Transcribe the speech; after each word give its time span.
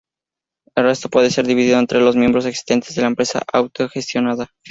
El 0.75 0.85
resto 0.85 1.09
puede 1.09 1.29
ser 1.29 1.45
dividido 1.45 1.77
entre 1.77 2.01
los 2.01 2.15
miembros 2.15 2.47
existentes 2.47 2.95
de 2.95 3.03
la 3.03 3.09
empresa 3.09 3.43
autogestionada. 3.53 4.47